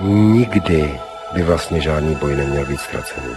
nikdy 0.00 1.00
by 1.34 1.42
vlastně 1.42 1.80
žádný 1.80 2.14
boj 2.14 2.36
neměl 2.36 2.66
být 2.66 2.80
ztracený. 2.80 3.36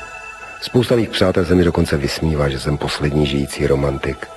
Spousta 0.61 0.95
mých 0.95 1.09
přátel 1.09 1.45
se 1.45 1.55
mi 1.55 1.63
dokonce 1.63 1.97
vysmívá, 1.97 2.49
že 2.49 2.59
jsem 2.59 2.77
poslední 2.77 3.25
žijící 3.25 3.67
romantik. 3.67 4.27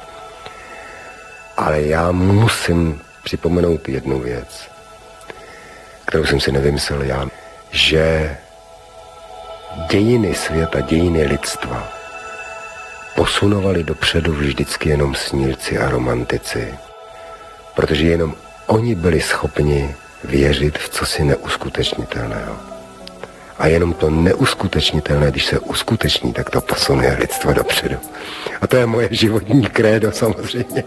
Ale 1.57 1.83
já 1.83 2.12
musím 2.12 3.01
připomenout 3.23 3.89
jednu 3.89 4.21
věc, 4.21 4.71
kterou 6.04 6.25
jsem 6.25 6.41
si 6.41 6.53
nevymyslel 6.53 7.03
já, 7.03 7.27
že 7.71 8.37
dějiny 9.91 10.35
světa, 10.35 10.80
dějiny 10.80 11.27
lidstva 11.27 11.89
posunovali 13.16 13.85
dopředu 13.85 14.32
vždycky 14.32 14.89
jenom 14.89 15.14
snílci 15.14 15.79
a 15.79 15.91
romantici, 15.91 16.75
protože 17.75 18.05
jenom 18.05 18.35
oni 18.66 18.95
byli 18.95 19.21
schopni 19.21 19.95
věřit 20.25 20.79
v 20.79 20.89
cosi 20.89 21.25
neuskutečnitelného. 21.25 22.57
A 23.58 23.67
jenom 23.67 23.93
to 23.93 24.11
neuskutečnitelné, 24.11 25.31
když 25.31 25.46
se 25.46 25.58
uskuteční, 25.58 26.32
tak 26.32 26.50
to 26.50 26.61
posunuje 26.61 27.17
lidstvo 27.21 27.53
dopředu. 27.53 27.96
A 28.61 28.67
to 28.67 28.77
je 28.77 28.86
moje 28.86 29.08
životní 29.11 29.63
krédo 29.63 30.13
samozřejmě. 30.13 30.85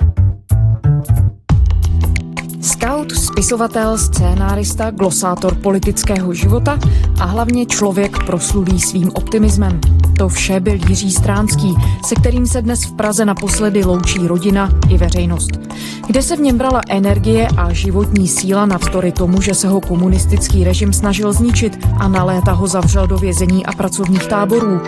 Scout, 2.62 3.12
spisovatel, 3.12 3.98
scénárista, 3.98 4.92
glosátor 4.92 5.56
politického 5.56 6.34
života 6.34 6.80
a 7.20 7.26
hlavně 7.26 7.66
člověk 7.66 8.26
proslulý 8.26 8.82
svým 8.82 9.12
optimismem. 9.14 9.82
To 10.22 10.30
vše 10.30 10.60
byl 10.60 10.80
Jiří 10.90 11.12
Stránský, 11.12 11.76
se 12.06 12.16
kterým 12.16 12.48
se 12.48 12.62
dnes 12.62 12.84
v 12.84 12.94
Praze 12.94 13.26
naposledy 13.26 13.86
loučí 13.86 14.28
rodina 14.28 14.70
i 14.90 14.98
veřejnost. 14.98 15.52
Kde 16.08 16.22
se 16.22 16.36
v 16.36 16.40
něm 16.40 16.58
brala 16.58 16.82
energie 16.90 17.48
a 17.58 17.74
životní 17.74 18.28
síla 18.28 18.66
navzdory 18.66 19.12
tomu, 19.12 19.42
že 19.42 19.54
se 19.54 19.68
ho 19.68 19.82
komunistický 19.82 20.64
režim 20.64 20.94
snažil 20.94 21.34
zničit 21.34 21.88
a 21.98 22.08
na 22.08 22.24
léta 22.24 22.52
ho 22.52 22.68
zavřel 22.68 23.08
do 23.08 23.18
vězení 23.18 23.66
a 23.66 23.72
pracovních 23.72 24.28
táborů. 24.28 24.82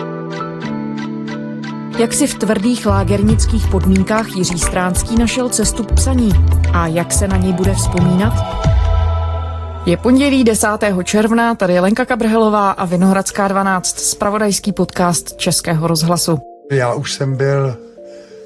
Jak 1.98 2.12
si 2.12 2.26
v 2.26 2.34
tvrdých 2.34 2.86
lágernických 2.86 3.66
podmínkách 3.66 4.36
Jiří 4.36 4.58
Stránský 4.58 5.16
našel 5.16 5.48
cestu 5.48 5.84
k 5.84 5.92
psaní 5.92 6.32
a 6.72 6.86
jak 6.86 7.12
se 7.12 7.28
na 7.28 7.36
něj 7.36 7.52
bude 7.52 7.74
vzpomínat? 7.74 8.73
Je 9.86 9.96
pondělí 9.96 10.44
10. 10.44 10.66
června, 11.04 11.54
tady 11.54 11.72
je 11.72 11.80
Lenka 11.80 12.04
Kabrhelová 12.04 12.70
a 12.70 12.84
Vinohradská 12.84 13.48
12, 13.48 13.98
spravodajský 14.00 14.72
podcast 14.72 15.36
Českého 15.36 15.86
rozhlasu. 15.86 16.38
Já 16.72 16.94
už 16.94 17.12
jsem 17.12 17.36
byl, 17.36 17.76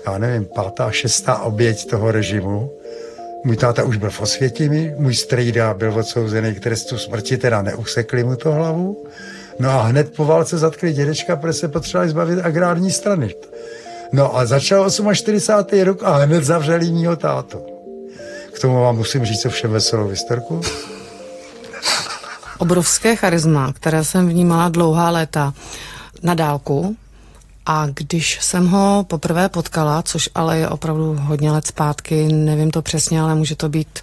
já 0.06 0.19
nevím, 0.19 0.44
pátá, 0.55 0.91
šestá 0.91 1.39
oběť 1.39 1.91
toho 1.91 2.12
režimu. 2.12 2.70
Můj 3.44 3.56
táta 3.56 3.84
už 3.84 3.97
byl 3.97 4.11
v 4.11 4.20
Osvětimi, 4.20 4.94
můj 4.97 5.14
strejda 5.14 5.75
byl 5.75 5.98
odsouzený 5.98 6.55
k 6.55 6.61
trestu 6.61 6.98
smrti, 6.98 7.36
teda 7.36 7.62
neusekli 7.62 8.25
mu 8.25 8.36
to 8.36 8.53
hlavu. 8.53 9.05
No 9.59 9.70
a 9.70 9.83
hned 9.83 10.14
po 10.16 10.25
válce 10.25 10.59
zatkli 10.59 10.92
dědečka, 10.92 11.36
protože 11.36 11.53
se 11.53 11.69
potřebovali 11.69 12.11
zbavit 12.11 12.39
agrární 12.42 12.91
strany. 12.91 13.34
No 14.12 14.36
a 14.36 14.47
začal 14.47 14.91
48. 15.14 15.84
rok 15.84 16.03
a 16.03 16.16
hned 16.16 16.44
zavřeli 16.44 16.91
mýho 16.91 17.16
tátu. 17.16 17.59
K 18.55 18.61
tomu 18.61 18.81
vám 18.81 18.97
musím 18.97 19.25
říct 19.25 19.47
všem 19.48 19.70
veselou 19.70 20.09
historku. 20.09 20.61
Obrovské 22.58 23.16
charisma, 23.16 23.72
které 23.72 24.04
jsem 24.04 24.28
vnímala 24.28 24.68
dlouhá 24.68 25.10
léta 25.10 25.54
na 26.22 26.34
dálku, 26.34 26.96
a 27.66 27.86
když 27.86 28.38
jsem 28.42 28.66
ho 28.66 29.04
poprvé 29.08 29.48
potkala, 29.48 30.02
což 30.02 30.28
ale 30.34 30.58
je 30.58 30.68
opravdu 30.68 31.16
hodně 31.20 31.50
let 31.50 31.66
zpátky, 31.66 32.28
nevím 32.32 32.70
to 32.70 32.82
přesně, 32.82 33.20
ale 33.20 33.34
může 33.34 33.56
to 33.56 33.68
být 33.68 33.98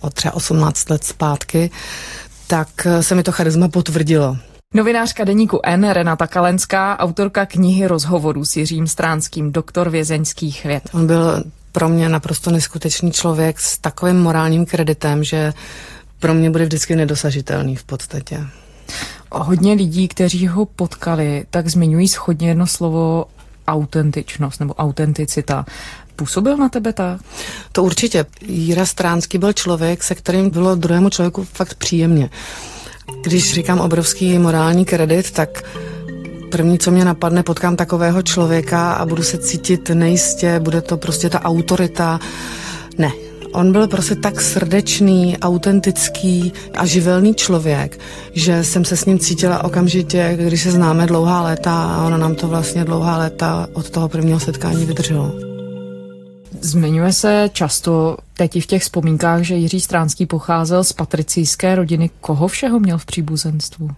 o 0.00 0.10
třeba 0.10 0.34
18 0.34 0.90
let 0.90 1.04
zpátky, 1.04 1.70
tak 2.46 2.68
se 3.00 3.14
mi 3.14 3.22
to 3.22 3.32
charisma 3.32 3.68
potvrdilo. 3.68 4.36
Novinářka 4.74 5.24
deníku 5.24 5.60
N 5.62 5.90
Renata 5.90 6.26
Kalenská, 6.26 6.98
autorka 6.98 7.46
knihy 7.46 7.86
rozhovorů 7.86 8.44
s 8.44 8.56
Jiřím 8.56 8.86
Stránským, 8.86 9.52
doktor 9.52 9.90
vězeňských 9.90 10.64
věd. 10.64 10.82
On 10.92 11.06
byl 11.06 11.44
pro 11.72 11.88
mě 11.88 12.08
naprosto 12.08 12.50
neskutečný 12.50 13.12
člověk 13.12 13.60
s 13.60 13.78
takovým 13.78 14.22
morálním 14.22 14.66
kreditem, 14.66 15.24
že 15.24 15.52
pro 16.24 16.34
mě 16.34 16.50
bude 16.50 16.64
vždycky 16.64 16.96
nedosažitelný 16.96 17.76
v 17.76 17.84
podstatě. 17.84 18.46
Hodně 19.32 19.72
lidí, 19.72 20.08
kteří 20.08 20.46
ho 20.46 20.66
potkali, 20.66 21.44
tak 21.50 21.68
zmiňují 21.68 22.08
schodně 22.08 22.48
jedno 22.48 22.66
slovo 22.66 23.24
autentičnost 23.68 24.60
nebo 24.60 24.74
autenticita. 24.74 25.66
Působil 26.16 26.56
na 26.56 26.68
tebe 26.68 26.92
tak? 26.92 27.20
To 27.72 27.82
určitě. 27.82 28.26
Jíra 28.46 28.86
Stránský 28.86 29.38
byl 29.38 29.52
člověk, 29.52 30.02
se 30.02 30.14
kterým 30.14 30.50
bylo 30.50 30.74
druhému 30.74 31.10
člověku 31.10 31.44
fakt 31.44 31.74
příjemně. 31.74 32.30
Když 33.22 33.54
říkám 33.54 33.80
obrovský 33.80 34.38
morální 34.38 34.84
kredit, 34.84 35.30
tak 35.30 35.62
první, 36.50 36.78
co 36.78 36.90
mě 36.90 37.04
napadne, 37.04 37.42
potkám 37.42 37.76
takového 37.76 38.22
člověka 38.22 38.92
a 38.92 39.06
budu 39.06 39.22
se 39.22 39.38
cítit 39.38 39.90
nejistě, 39.90 40.60
bude 40.60 40.80
to 40.80 40.96
prostě 40.96 41.30
ta 41.30 41.42
autorita. 41.42 42.20
Ne, 42.98 43.12
on 43.54 43.72
byl 43.72 43.88
prostě 43.88 44.14
tak 44.14 44.40
srdečný, 44.40 45.38
autentický 45.38 46.52
a 46.74 46.86
živelný 46.86 47.34
člověk, 47.34 47.98
že 48.32 48.64
jsem 48.64 48.84
se 48.84 48.96
s 48.96 49.04
ním 49.04 49.18
cítila 49.18 49.64
okamžitě, 49.64 50.38
když 50.40 50.62
se 50.62 50.70
známe 50.70 51.06
dlouhá 51.06 51.42
léta 51.42 51.84
a 51.84 52.06
ona 52.06 52.16
nám 52.16 52.34
to 52.34 52.48
vlastně 52.48 52.84
dlouhá 52.84 53.18
léta 53.18 53.68
od 53.72 53.90
toho 53.90 54.08
prvního 54.08 54.40
setkání 54.40 54.84
vydrželo. 54.84 55.32
Zmiňuje 56.60 57.12
se 57.12 57.50
často 57.52 58.16
teď 58.36 58.56
i 58.56 58.60
v 58.60 58.66
těch 58.66 58.82
vzpomínkách, 58.82 59.42
že 59.42 59.54
Jiří 59.54 59.80
Stránský 59.80 60.26
pocházel 60.26 60.84
z 60.84 60.92
patricijské 60.92 61.74
rodiny. 61.74 62.10
Koho 62.20 62.48
všeho 62.48 62.80
měl 62.80 62.98
v 62.98 63.06
příbuzenstvu? 63.06 63.90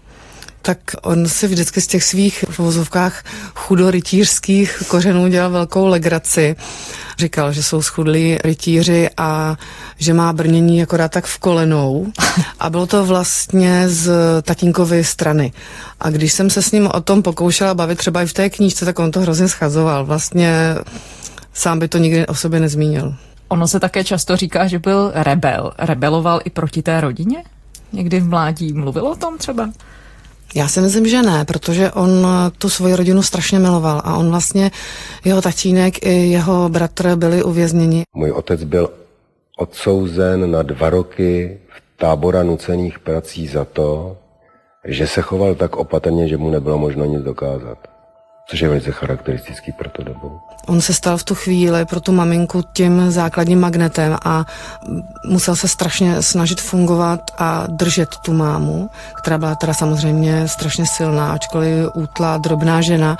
Tak 0.67 0.79
on 1.03 1.29
si 1.29 1.49
vždycky 1.49 1.81
z 1.81 1.87
těch 1.87 2.05
svých 2.05 2.45
v 2.49 2.59
vozovkách 2.59 3.25
chudorytířských 3.55 4.83
kořenů 4.89 5.29
dělal 5.29 5.51
velkou 5.51 5.87
legraci. 5.87 6.57
Říkal, 7.19 7.53
že 7.53 7.63
jsou 7.63 7.83
schudlí 7.83 8.39
rytíři 8.45 9.11
a 9.17 9.57
že 9.99 10.15
má 10.15 10.33
brnění 10.33 10.83
akorát 10.83 11.13
tak 11.13 11.27
v 11.27 11.39
kolenou. 11.39 12.07
A 12.61 12.71
bylo 12.71 12.87
to 12.87 13.07
vlastně 13.07 13.89
z 13.89 14.11
tatínkovy 14.43 15.05
strany. 15.05 15.53
A 16.01 16.11
když 16.11 16.33
jsem 16.33 16.51
se 16.51 16.63
s 16.63 16.73
ním 16.73 16.89
o 16.95 17.01
tom 17.01 17.23
pokoušela 17.23 17.75
bavit 17.75 17.99
třeba 17.99 18.23
i 18.23 18.27
v 18.27 18.33
té 18.33 18.51
knížce, 18.51 18.85
tak 18.85 18.99
on 18.99 19.11
to 19.11 19.21
hrozně 19.21 19.49
schazoval. 19.49 20.05
Vlastně 20.05 20.75
Sám 21.53 21.79
by 21.79 21.89
to 21.89 21.99
nikdy 21.99 22.27
o 22.27 22.35
sobě 22.35 22.61
nezmínil. 22.61 23.15
Ono 23.49 23.69
se 23.69 23.81
také 23.81 24.05
často 24.05 24.37
říká, 24.37 24.67
že 24.67 24.79
byl 24.79 25.13
rebel. 25.15 25.73
Rebeloval 25.79 26.41
i 26.45 26.51
proti 26.51 26.83
té 26.83 27.01
rodině? 27.01 27.45
Někdy 27.93 28.21
v 28.21 28.29
mládí 28.29 28.73
mluvil 28.73 29.07
o 29.07 29.17
tom 29.17 29.39
třeba? 29.39 29.71
Já 30.55 30.69
si 30.69 30.81
myslím, 30.81 31.09
že 31.09 31.23
ne, 31.23 31.45
protože 31.45 31.93
on 31.93 32.27
tu 32.59 32.69
svoji 32.69 32.95
rodinu 32.95 33.23
strašně 33.23 33.59
miloval 33.59 34.03
a 34.05 34.17
on 34.17 34.31
vlastně, 34.31 34.71
jeho 35.25 35.43
tatínek 35.43 36.07
i 36.07 36.31
jeho 36.31 36.69
bratr 36.69 37.17
byli 37.17 37.43
uvězněni. 37.43 38.03
Můj 38.15 38.31
otec 38.31 38.65
byl 38.65 38.91
odsouzen 39.59 40.51
na 40.51 40.63
dva 40.63 40.91
roky 40.91 41.59
v 41.69 41.99
tábora 41.99 42.43
nucených 42.43 42.99
prací 42.99 43.47
za 43.47 43.65
to, 43.65 44.17
že 44.85 45.07
se 45.07 45.23
choval 45.23 45.55
tak 45.55 45.77
opatrně, 45.77 46.29
že 46.29 46.37
mu 46.37 46.51
nebylo 46.51 46.79
možno 46.79 47.05
nic 47.05 47.23
dokázat 47.23 47.96
což 48.47 48.61
je 48.61 48.69
velice 48.69 48.93
charakteristický 48.93 49.73
pro 49.73 49.91
tu 49.91 50.05
dobu. 50.05 50.41
On 50.67 50.81
se 50.81 50.95
stal 50.95 51.17
v 51.17 51.25
tu 51.25 51.35
chvíli 51.35 51.85
pro 51.85 52.01
tu 52.01 52.13
maminku 52.13 52.63
tím 52.73 53.11
základním 53.11 53.61
magnetem 53.61 54.17
a 54.25 54.45
musel 55.27 55.57
se 55.57 55.69
strašně 55.69 56.23
snažit 56.23 56.61
fungovat 56.61 57.21
a 57.39 57.67
držet 57.67 58.09
tu 58.17 58.33
mámu, 58.33 58.91
která 59.15 59.39
byla 59.39 59.55
teda 59.55 59.75
samozřejmě 59.75 60.49
strašně 60.49 60.85
silná, 60.87 61.33
ačkoliv 61.33 61.89
útla, 61.95 62.39
drobná 62.39 62.81
žena. 62.81 63.17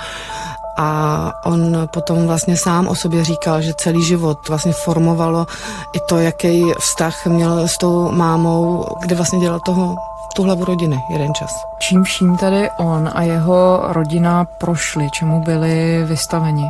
A 0.79 1.31
on 1.45 1.87
potom 1.93 2.27
vlastně 2.27 2.57
sám 2.57 2.87
o 2.87 2.95
sobě 2.95 3.23
říkal, 3.23 3.61
že 3.61 3.73
celý 3.73 4.03
život 4.05 4.49
vlastně 4.49 4.71
formovalo 4.71 5.47
i 5.93 5.99
to, 6.09 6.19
jaký 6.19 6.63
vztah 6.79 7.25
měl 7.25 7.67
s 7.67 7.77
tou 7.77 8.11
mámou, 8.11 8.85
kde 9.01 9.15
vlastně 9.15 9.39
dělal 9.39 9.59
toho 9.65 9.95
tu 10.37 10.43
hlavu 10.43 10.65
rodiny 10.65 11.03
jeden 11.09 11.33
čas. 11.33 11.51
Čím 11.79 12.03
vším 12.03 12.37
tady 12.37 12.69
on 12.77 13.09
a 13.13 13.21
jeho 13.21 13.81
rodina 13.83 14.45
prošli, 14.45 15.09
čemu 15.11 15.41
byli 15.41 16.03
vystaveni? 16.05 16.65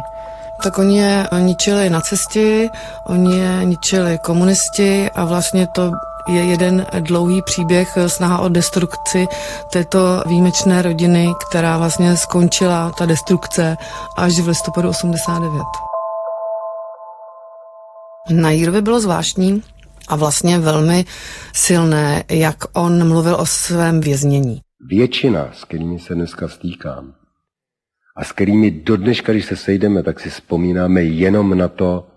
Tak 0.63 0.77
oni 0.77 0.97
je 0.97 1.27
ničili 1.39 1.89
na 1.89 2.01
cestě, 2.01 2.69
oni 3.05 3.37
je 3.39 3.65
ničili 3.65 4.19
komunisti 4.23 5.09
a 5.11 5.25
vlastně 5.25 5.67
to 5.67 5.91
je 6.27 6.43
jeden 6.43 6.85
dlouhý 6.99 7.41
příběh, 7.41 7.97
snaha 8.07 8.39
o 8.39 8.49
destrukci 8.49 9.27
této 9.71 10.23
výjimečné 10.25 10.81
rodiny, 10.81 11.33
která 11.47 11.77
vlastně 11.77 12.17
skončila, 12.17 12.91
ta 12.97 13.05
destrukce, 13.05 13.77
až 14.17 14.39
v 14.39 14.47
listopadu 14.47 14.89
89. 14.89 15.63
Na 18.29 18.51
Jírovi 18.51 18.81
bylo 18.81 18.99
zvláštní, 18.99 19.63
a 20.07 20.15
vlastně 20.15 20.59
velmi 20.59 21.05
silné, 21.53 22.23
jak 22.29 22.57
on 22.73 23.07
mluvil 23.07 23.35
o 23.35 23.45
svém 23.45 24.01
věznění. 24.01 24.61
Většina, 24.89 25.49
s 25.53 25.65
kterými 25.65 25.99
se 25.99 26.15
dneska 26.15 26.47
stýkám 26.47 27.13
a 28.17 28.23
s 28.23 28.31
kterými 28.31 28.71
do 28.71 28.97
dneška, 28.97 29.31
když 29.31 29.45
se 29.45 29.55
sejdeme, 29.55 30.03
tak 30.03 30.19
si 30.19 30.29
vzpomínáme 30.29 31.03
jenom 31.03 31.57
na 31.57 31.67
to, 31.67 32.07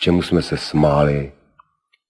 čemu 0.00 0.22
jsme 0.22 0.42
se 0.42 0.56
smáli, 0.56 1.32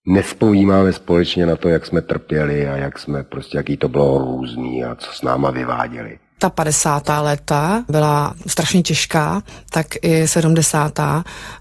nespomínáme 0.06 0.92
společně 0.92 1.46
na 1.46 1.56
to, 1.56 1.68
jak 1.68 1.86
jsme 1.86 2.02
trpěli 2.02 2.68
a 2.68 2.76
jak 2.76 2.98
jsme 2.98 3.22
prostě, 3.22 3.56
jaký 3.56 3.76
to 3.76 3.88
bylo 3.88 4.18
různý 4.18 4.84
a 4.84 4.94
co 4.94 5.12
s 5.12 5.22
náma 5.22 5.50
vyváděli. 5.50 6.18
Ta 6.38 6.50
50. 6.50 7.08
léta 7.20 7.84
byla 7.88 8.34
strašně 8.46 8.82
těžká, 8.82 9.42
tak 9.70 9.86
i 10.02 10.28
70. 10.28 11.00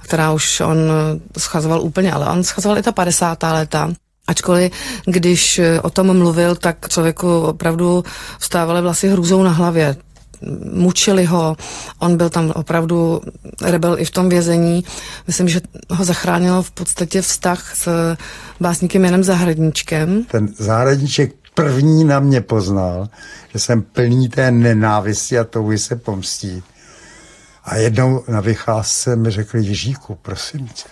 která 0.02 0.32
už 0.32 0.60
on 0.60 0.78
schazoval 1.38 1.82
úplně, 1.82 2.14
ale 2.14 2.26
on 2.26 2.44
schazoval 2.44 2.78
i 2.78 2.84
ta 2.84 2.92
50. 2.92 3.44
léta. 3.44 3.94
Ačkoliv, 4.28 4.72
když 5.06 5.62
o 5.82 5.90
tom 5.90 6.18
mluvil, 6.18 6.56
tak 6.56 6.90
člověku 6.90 7.42
opravdu 7.42 8.04
vstávaly 8.40 8.82
vlasy 8.82 9.10
hrůzou 9.10 9.44
na 9.44 9.52
hlavě 9.52 9.96
mučili 10.74 11.26
ho, 11.26 11.58
on 12.00 12.18
byl 12.18 12.30
tam 12.30 12.52
opravdu 12.56 13.22
rebel 13.62 14.00
i 14.00 14.06
v 14.06 14.12
tom 14.12 14.30
vězení. 14.30 14.84
Myslím, 15.28 15.50
že 15.50 15.62
ho 15.90 16.06
zachránil 16.06 16.62
v 16.62 16.72
podstatě 16.72 17.22
vztah 17.22 17.76
s 17.76 18.16
básníkem 18.60 19.06
Janem 19.06 19.24
Zahradníčkem. 19.24 20.24
Ten 20.24 20.54
Zahradníček 20.58 21.36
první 21.58 22.04
na 22.04 22.20
mě 22.20 22.42
poznal, 22.42 23.10
že 23.54 23.60
jsem 23.60 23.82
plný 23.82 24.30
té 24.30 24.52
nenávisti 24.52 25.40
a 25.40 25.44
touhy 25.44 25.78
se 25.78 25.96
pomstít. 25.96 26.64
A 27.64 27.76
jednou 27.76 28.24
na 28.28 28.42
vycházce 28.42 29.16
mi 29.16 29.32
řekl, 29.32 29.58
Ježíku, 29.58 30.16
prosím 30.22 30.68
tě, 30.68 30.84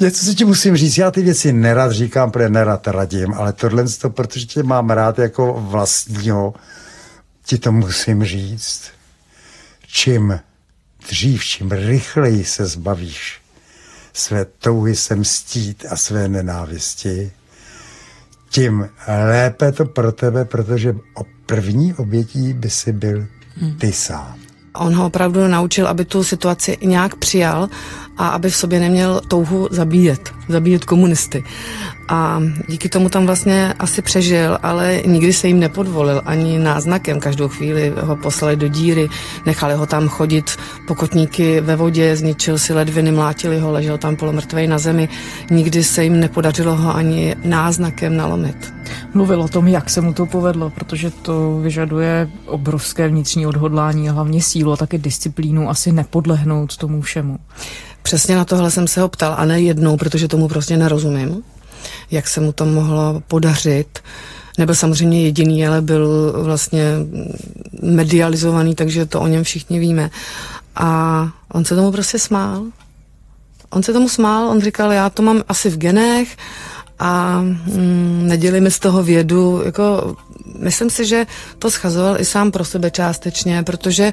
Něco 0.00 0.24
si 0.24 0.34
ti 0.34 0.44
musím 0.44 0.76
říct, 0.76 0.98
já 0.98 1.10
ty 1.10 1.22
věci 1.22 1.52
nerad 1.52 1.92
říkám, 1.92 2.30
protože 2.30 2.48
nerad 2.48 2.88
radím, 2.88 3.34
ale 3.34 3.52
tohle 3.52 3.84
to, 3.88 4.10
protože 4.10 4.46
tě 4.46 4.62
mám 4.62 4.90
rád 4.90 5.18
jako 5.18 5.52
vlastního, 5.68 6.54
ti 7.44 7.58
to 7.58 7.72
musím 7.72 8.24
říct. 8.24 8.82
Čím 9.86 10.40
dřív, 11.08 11.44
čím 11.44 11.70
rychleji 11.70 12.44
se 12.44 12.66
zbavíš 12.66 13.40
své 14.12 14.44
touhy 14.44 14.96
se 14.96 15.16
mstít 15.16 15.86
a 15.90 15.96
své 15.96 16.28
nenávisti, 16.28 17.32
tím 18.50 18.88
lépe 19.28 19.72
to 19.72 19.84
pro 19.84 20.12
tebe, 20.12 20.44
protože 20.44 20.94
o 21.14 21.24
první 21.46 21.94
obětí 21.94 22.52
by 22.52 22.70
si 22.70 22.92
byl 22.92 23.26
ty 23.78 23.92
sám. 23.92 24.34
On 24.74 24.94
ho 24.94 25.06
opravdu 25.06 25.48
naučil, 25.48 25.86
aby 25.86 26.04
tu 26.04 26.24
situaci 26.24 26.78
nějak 26.82 27.14
přijal 27.14 27.68
a 28.18 28.28
aby 28.28 28.50
v 28.50 28.56
sobě 28.56 28.80
neměl 28.80 29.20
touhu 29.28 29.68
zabíjet, 29.70 30.30
zabíjet 30.48 30.84
komunisty. 30.84 31.44
A 32.08 32.42
díky 32.68 32.88
tomu 32.88 33.08
tam 33.08 33.26
vlastně 33.26 33.74
asi 33.78 34.02
přežil, 34.02 34.58
ale 34.62 35.02
nikdy 35.06 35.32
se 35.32 35.48
jim 35.48 35.60
nepodvolil 35.60 36.22
ani 36.24 36.58
náznakem. 36.58 37.20
Každou 37.20 37.48
chvíli 37.48 37.92
ho 38.00 38.16
poslali 38.16 38.56
do 38.56 38.68
díry, 38.68 39.08
nechali 39.46 39.74
ho 39.74 39.86
tam 39.86 40.08
chodit 40.08 40.56
pokotníky 40.86 41.60
ve 41.60 41.76
vodě, 41.76 42.16
zničil 42.16 42.58
si 42.58 42.74
ledviny, 42.74 43.12
mlátili 43.12 43.58
ho, 43.58 43.72
ležel 43.72 43.98
tam 43.98 44.16
polomrtvej 44.16 44.66
na 44.66 44.78
zemi. 44.78 45.08
Nikdy 45.50 45.84
se 45.84 46.04
jim 46.04 46.20
nepodařilo 46.20 46.76
ho 46.76 46.96
ani 46.96 47.36
náznakem 47.44 48.16
nalomit. 48.16 48.74
Mluvil 49.14 49.42
o 49.42 49.48
tom, 49.48 49.68
jak 49.68 49.90
se 49.90 50.00
mu 50.00 50.12
to 50.12 50.26
povedlo, 50.26 50.70
protože 50.70 51.10
to 51.10 51.60
vyžaduje 51.62 52.30
obrovské 52.46 53.08
vnitřní 53.08 53.46
odhodlání 53.46 54.10
a 54.10 54.12
hlavně 54.12 54.42
sílu 54.42 54.72
a 54.72 54.76
také 54.76 54.98
disciplínu 54.98 55.70
asi 55.70 55.92
nepodlehnout 55.92 56.76
tomu 56.76 57.00
všemu. 57.00 57.38
Přesně 58.08 58.36
na 58.36 58.44
tohle 58.44 58.70
jsem 58.70 58.88
se 58.88 59.00
ho 59.00 59.08
ptal 59.08 59.34
a 59.38 59.44
ne 59.44 59.60
jednou, 59.60 59.96
protože 59.96 60.28
tomu 60.28 60.48
prostě 60.48 60.76
nerozumím, 60.76 61.42
jak 62.10 62.28
se 62.28 62.40
mu 62.40 62.52
to 62.52 62.64
mohlo 62.64 63.22
podařit. 63.28 63.98
Nebyl 64.58 64.74
samozřejmě 64.74 65.22
jediný, 65.22 65.66
ale 65.66 65.82
byl 65.82 66.32
vlastně 66.42 66.82
medializovaný, 67.82 68.74
takže 68.74 69.06
to 69.06 69.20
o 69.20 69.26
něm 69.26 69.44
všichni 69.44 69.78
víme. 69.78 70.10
A 70.76 71.28
on 71.52 71.64
se 71.64 71.76
tomu 71.76 71.92
prostě 71.92 72.18
smál. 72.18 72.64
On 73.70 73.82
se 73.82 73.92
tomu 73.92 74.08
smál, 74.08 74.48
on 74.48 74.60
říkal, 74.60 74.92
já 74.92 75.10
to 75.10 75.22
mám 75.22 75.42
asi 75.48 75.70
v 75.70 75.78
genech 75.78 76.36
a 76.98 77.40
mm, 77.40 78.22
nedělí 78.26 78.60
mi 78.60 78.70
z 78.70 78.78
toho 78.78 79.02
vědu. 79.02 79.62
Jako, 79.64 80.16
myslím 80.58 80.90
si, 80.90 81.06
že 81.06 81.26
to 81.58 81.70
schazoval 81.70 82.20
i 82.20 82.24
sám 82.24 82.50
pro 82.50 82.64
sebe 82.64 82.90
částečně, 82.90 83.62
protože 83.62 84.12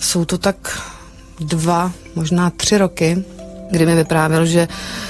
jsou 0.00 0.24
to 0.24 0.38
tak 0.38 0.82
dva, 1.40 1.92
možná 2.14 2.50
tři 2.50 2.78
roky, 2.78 3.24
kdy 3.70 3.86
mi 3.86 3.94
vyprávěl, 3.94 4.46
že 4.46 4.68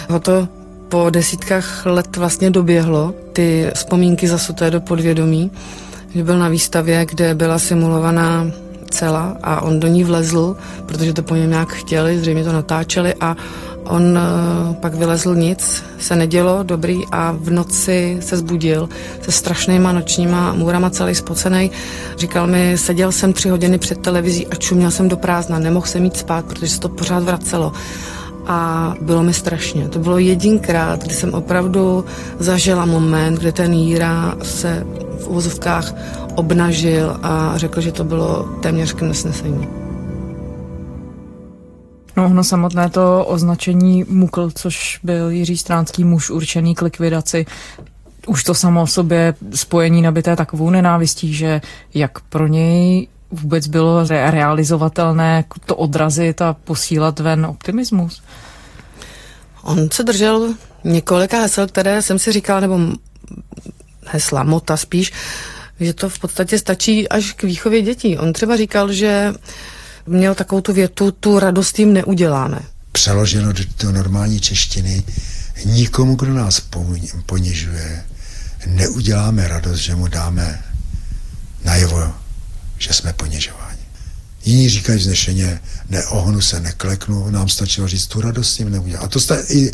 ho 0.08 0.20
to 0.20 0.48
po 0.88 1.10
desítkách 1.10 1.86
let 1.86 2.16
vlastně 2.16 2.50
doběhlo, 2.50 3.14
ty 3.32 3.70
vzpomínky 3.74 4.28
zasuté 4.28 4.70
do 4.70 4.80
podvědomí, 4.80 5.50
že 6.14 6.24
byl 6.24 6.38
na 6.38 6.48
výstavě, 6.48 7.06
kde 7.06 7.34
byla 7.34 7.58
simulovaná 7.58 8.46
cela 8.90 9.36
a 9.42 9.60
on 9.60 9.80
do 9.80 9.88
ní 9.88 10.04
vlezl, 10.04 10.56
protože 10.86 11.12
to 11.12 11.22
po 11.22 11.34
něm 11.34 11.50
nějak 11.50 11.68
chtěli, 11.68 12.18
zřejmě 12.18 12.44
to 12.44 12.52
natáčeli 12.52 13.14
a 13.20 13.36
On 13.84 14.02
uh, 14.02 14.74
pak 14.74 14.94
vylezl 14.94 15.34
nic, 15.34 15.84
se 15.98 16.16
nedělo, 16.16 16.62
dobrý 16.62 17.02
a 17.12 17.36
v 17.40 17.50
noci 17.50 18.18
se 18.20 18.36
zbudil 18.36 18.88
se 19.22 19.32
strašnýma 19.32 19.92
nočníma 19.92 20.52
můrama 20.52 20.90
celý 20.90 21.14
spocený. 21.14 21.70
Říkal 22.18 22.46
mi, 22.46 22.78
seděl 22.78 23.12
jsem 23.12 23.32
tři 23.32 23.48
hodiny 23.48 23.78
před 23.78 23.98
televizí 23.98 24.46
a 24.46 24.54
čuměl 24.54 24.90
jsem 24.90 25.08
do 25.08 25.16
prázdna, 25.16 25.58
nemohl 25.58 25.86
jsem 25.86 26.04
jít 26.04 26.16
spát, 26.16 26.44
protože 26.44 26.68
se 26.68 26.80
to 26.80 26.88
pořád 26.88 27.22
vracelo. 27.22 27.72
A 28.46 28.94
bylo 29.00 29.22
mi 29.22 29.34
strašně. 29.34 29.88
To 29.88 29.98
bylo 29.98 30.18
jedinkrát, 30.18 31.04
kdy 31.04 31.14
jsem 31.14 31.34
opravdu 31.34 32.04
zažila 32.38 32.86
moment, 32.86 33.38
kdy 33.38 33.52
ten 33.52 33.72
Jíra 33.72 34.34
se 34.42 34.86
v 35.20 35.28
uvozovkách 35.28 35.94
obnažil 36.34 37.16
a 37.22 37.52
řekl, 37.56 37.80
že 37.80 37.92
to 37.92 38.04
bylo 38.04 38.48
téměř 38.62 38.92
k 38.92 39.02
nesnesení. 39.02 39.83
No 42.16 42.26
ono 42.26 42.44
samotné 42.44 42.90
to 42.90 43.24
označení 43.24 44.04
Mukl, 44.08 44.50
což 44.54 45.00
byl 45.02 45.30
Jiří 45.30 45.56
Stránský 45.56 46.04
muž 46.04 46.30
určený 46.30 46.74
k 46.74 46.82
likvidaci, 46.82 47.46
už 48.26 48.44
to 48.44 48.54
samo 48.54 48.82
o 48.82 48.86
sobě 48.86 49.34
spojení 49.54 50.02
nabité 50.02 50.36
takovou 50.36 50.70
nenávistí, 50.70 51.34
že 51.34 51.60
jak 51.94 52.20
pro 52.20 52.46
něj 52.46 53.08
vůbec 53.30 53.66
bylo 53.66 54.06
realizovatelné 54.06 55.44
to 55.66 55.76
odrazit 55.76 56.42
a 56.42 56.56
posílat 56.64 57.20
ven 57.20 57.46
optimismus? 57.46 58.22
On 59.62 59.88
se 59.90 60.02
držel 60.02 60.54
několika 60.84 61.40
hesel, 61.40 61.66
které 61.66 62.02
jsem 62.02 62.18
si 62.18 62.32
říkal, 62.32 62.60
nebo 62.60 62.78
hesla, 64.06 64.42
mota 64.42 64.76
spíš, 64.76 65.12
že 65.80 65.94
to 65.94 66.08
v 66.08 66.18
podstatě 66.18 66.58
stačí 66.58 67.08
až 67.08 67.32
k 67.32 67.42
výchově 67.42 67.82
dětí. 67.82 68.18
On 68.18 68.32
třeba 68.32 68.56
říkal, 68.56 68.92
že 68.92 69.34
měl 70.06 70.34
takovou 70.34 70.60
tu 70.60 70.72
větu, 70.72 71.10
tu 71.10 71.38
radost 71.38 71.78
jim 71.78 71.92
neuděláme. 71.92 72.58
Přeloženo 72.92 73.52
do, 73.52 73.64
do 73.82 73.92
normální 73.92 74.40
češtiny, 74.40 75.02
nikomu, 75.64 76.14
kdo 76.14 76.34
nás 76.34 76.62
ponižuje, 77.26 78.04
neuděláme 78.66 79.48
radost, 79.48 79.78
že 79.78 79.94
mu 79.94 80.08
dáme 80.08 80.64
najevo, 81.64 82.14
že 82.78 82.92
jsme 82.92 83.12
ponižováni. 83.12 83.78
Jiní 84.44 84.68
říkají 84.68 84.98
vznešeně, 84.98 85.60
neohnu 85.90 86.40
se, 86.40 86.60
nekleknu, 86.60 87.30
nám 87.30 87.48
stačilo 87.48 87.88
říct, 87.88 88.06
tu 88.06 88.20
radost 88.20 88.58
jim 88.58 88.70
neudělá. 88.70 89.00
A 89.00 89.08
to, 89.08 89.20
sta, 89.20 89.36
i, 89.48 89.70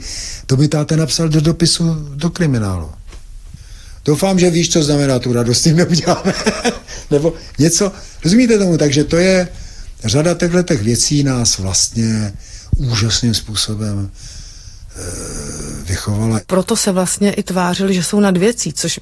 to 0.46 0.56
by 0.56 0.68
táte 0.68 0.96
napsal 0.96 1.28
do 1.28 1.40
dopisu 1.40 1.94
do 2.14 2.30
kriminálu. 2.30 2.90
Doufám, 4.04 4.38
že 4.38 4.50
víš, 4.50 4.72
co 4.72 4.82
znamená 4.82 5.18
tu 5.18 5.32
radost, 5.32 5.62
tím 5.62 5.76
neuděláme. 5.76 6.34
Nebo 7.10 7.34
něco, 7.58 7.92
rozumíte 8.24 8.58
tomu? 8.58 8.78
Takže 8.78 9.04
to 9.04 9.16
je, 9.16 9.48
řada 10.04 10.34
těchto 10.34 10.62
těch 10.62 10.82
věcí 10.82 11.24
nás 11.24 11.58
vlastně 11.58 12.32
úžasným 12.76 13.34
způsobem 13.34 14.10
e, 14.10 15.02
vychovala. 15.84 16.40
Proto 16.46 16.76
se 16.76 16.92
vlastně 16.92 17.32
i 17.32 17.42
tvářili, 17.42 17.94
že 17.94 18.02
jsou 18.02 18.20
nad 18.20 18.36
věcí, 18.36 18.72
což 18.72 19.00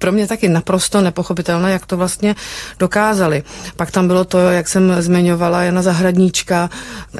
pro 0.00 0.12
mě 0.12 0.26
taky 0.26 0.48
naprosto 0.48 1.00
nepochopitelné, 1.00 1.72
jak 1.72 1.86
to 1.86 1.96
vlastně 1.96 2.34
dokázali. 2.78 3.42
Pak 3.76 3.90
tam 3.90 4.06
bylo 4.06 4.24
to, 4.24 4.38
jak 4.38 4.68
jsem 4.68 5.02
zmiňovala, 5.02 5.62
Jana 5.62 5.82
Zahradníčka, 5.82 6.70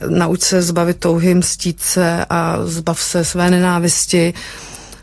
nauč 0.09 0.41
se 0.41 0.63
zbavit 0.63 0.97
touhy, 0.97 1.35
mstít 1.35 1.81
se 1.81 2.25
a 2.31 2.57
zbav 2.65 3.03
se 3.03 3.25
své 3.25 3.51
nenávisti. 3.51 4.35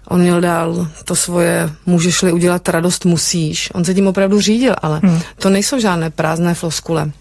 On 0.08 0.22
měl 0.22 0.42
dál 0.42 0.88
to 1.04 1.16
svoje, 1.16 1.70
můžeš-li 1.86 2.32
udělat 2.32 2.70
radost, 2.70 3.06
musíš. 3.06 3.70
On 3.74 3.86
se 3.86 3.94
tím 3.94 4.08
opravdu 4.08 4.42
řídil, 4.42 4.76
ale 4.82 5.00
hmm. 5.04 5.22
to 5.40 5.50
nejsou 5.50 5.80
žádné 5.80 6.10
prázdné 6.10 6.54
floskule. 6.54 7.12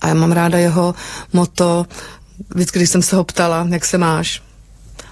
A 0.00 0.08
já 0.08 0.14
mám 0.14 0.32
ráda 0.32 0.58
jeho 0.58 0.94
moto, 1.32 1.86
vždycky, 2.54 2.78
když 2.78 2.90
jsem 2.90 3.02
se 3.02 3.16
ho 3.16 3.24
ptala, 3.24 3.66
jak 3.70 3.84
se 3.84 3.98
máš, 3.98 4.42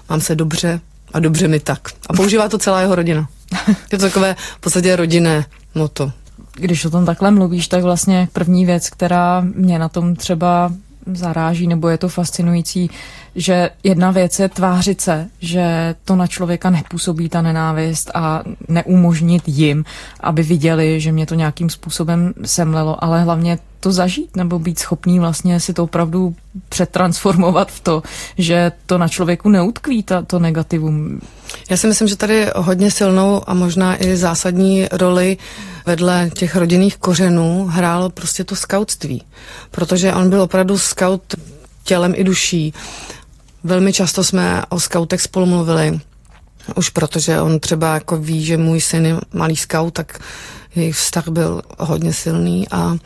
mám 0.09 0.21
se 0.21 0.35
dobře 0.35 0.81
a 1.13 1.19
dobře 1.19 1.47
mi 1.47 1.59
tak. 1.59 1.87
A 2.09 2.13
používá 2.13 2.49
to 2.49 2.57
celá 2.57 2.81
jeho 2.81 2.95
rodina. 2.95 3.27
Je 3.91 3.97
to 3.97 4.05
takové 4.05 4.35
v 4.57 4.59
podstatě 4.59 4.95
rodinné 4.95 5.45
moto. 5.75 6.11
Když 6.53 6.85
o 6.85 6.89
tom 6.89 7.05
takhle 7.05 7.31
mluvíš, 7.31 7.67
tak 7.67 7.83
vlastně 7.83 8.27
první 8.33 8.65
věc, 8.65 8.89
která 8.89 9.41
mě 9.55 9.79
na 9.79 9.89
tom 9.89 10.15
třeba 10.15 10.71
zaráží, 11.13 11.67
nebo 11.67 11.89
je 11.89 11.97
to 11.97 12.09
fascinující, 12.09 12.89
že 13.35 13.69
jedna 13.83 14.11
věc 14.11 14.39
je 14.39 14.49
tvářit 14.49 15.01
se, 15.01 15.27
že 15.39 15.95
to 16.05 16.15
na 16.15 16.27
člověka 16.27 16.69
nepůsobí 16.69 17.29
ta 17.29 17.41
nenávist 17.41 18.11
a 18.13 18.43
neumožnit 18.67 19.43
jim, 19.47 19.85
aby 20.19 20.43
viděli, 20.43 21.01
že 21.01 21.11
mě 21.11 21.25
to 21.25 21.35
nějakým 21.35 21.69
způsobem 21.69 22.33
semlelo, 22.45 23.03
ale 23.03 23.23
hlavně 23.23 23.57
to 23.85 23.91
zažít 23.91 24.35
nebo 24.35 24.59
být 24.59 24.79
schopný 24.79 25.19
vlastně 25.19 25.59
si 25.59 25.73
to 25.73 25.83
opravdu 25.83 26.35
přetransformovat 26.69 27.71
v 27.71 27.79
to, 27.79 28.03
že 28.37 28.71
to 28.85 28.97
na 28.97 29.07
člověku 29.07 29.49
neutkví, 29.49 30.03
ta, 30.03 30.21
to 30.21 30.39
negativum. 30.39 31.21
Já 31.69 31.77
si 31.77 31.87
myslím, 31.87 32.07
že 32.07 32.15
tady 32.15 32.47
hodně 32.55 32.91
silnou 32.91 33.49
a 33.49 33.53
možná 33.53 34.03
i 34.03 34.17
zásadní 34.17 34.87
roli 34.91 35.37
vedle 35.85 36.29
těch 36.33 36.55
rodinných 36.55 36.97
kořenů 36.97 37.65
hrálo 37.69 38.09
prostě 38.09 38.43
to 38.43 38.55
skautství, 38.55 39.23
protože 39.71 40.13
on 40.13 40.29
byl 40.29 40.41
opravdu 40.41 40.77
skaut 40.77 41.35
tělem 41.83 42.13
i 42.15 42.23
duší. 42.23 42.73
Velmi 43.63 43.93
často 43.93 44.23
jsme 44.23 44.63
o 44.69 44.79
skautech 44.79 45.21
spolu 45.21 45.45
mluvili, 45.45 45.99
už 46.75 46.89
protože 46.89 47.41
on 47.41 47.59
třeba 47.59 47.93
jako 47.93 48.17
ví, 48.17 48.45
že 48.45 48.57
můj 48.57 48.81
syn 48.81 49.05
je 49.05 49.15
malý 49.33 49.55
skaut, 49.55 49.93
tak 49.93 50.19
jejich 50.75 50.95
vztah 50.95 51.27
byl 51.27 51.61
hodně 51.79 52.13
silný 52.13 52.67
a 52.71 52.97